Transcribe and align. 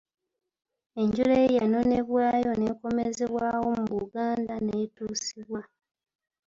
Enjole 1.01 1.33
ye 1.41 1.47
yanonebwayo 1.57 2.51
n'ekomezebwawo 2.55 3.65
mu 3.77 3.83
Buganda 3.99 4.55
n'etuusibwa. 4.59 5.61